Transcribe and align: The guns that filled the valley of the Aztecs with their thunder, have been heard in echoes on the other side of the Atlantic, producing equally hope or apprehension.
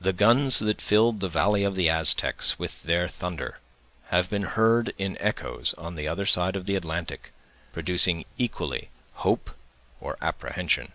The 0.00 0.14
guns 0.14 0.60
that 0.60 0.80
filled 0.80 1.20
the 1.20 1.28
valley 1.28 1.62
of 1.62 1.74
the 1.74 1.90
Aztecs 1.90 2.58
with 2.58 2.84
their 2.84 3.06
thunder, 3.06 3.58
have 4.06 4.30
been 4.30 4.44
heard 4.44 4.94
in 4.96 5.18
echoes 5.20 5.74
on 5.76 5.94
the 5.94 6.08
other 6.08 6.24
side 6.24 6.56
of 6.56 6.64
the 6.64 6.74
Atlantic, 6.74 7.34
producing 7.70 8.24
equally 8.38 8.88
hope 9.16 9.50
or 10.00 10.16
apprehension. 10.22 10.92